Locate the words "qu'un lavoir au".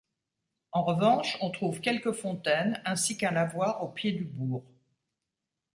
3.19-3.87